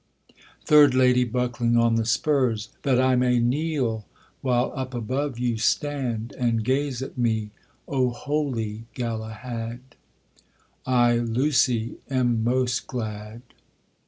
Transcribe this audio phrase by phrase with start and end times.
[0.65, 2.69] THIRD LADY, buckling on the spurs.
[2.81, 4.07] That I may kneel
[4.41, 7.51] while up above you stand, And gaze at me,
[7.87, 9.81] O holy Galahad,
[10.87, 13.43] I, Lucy, am most glad.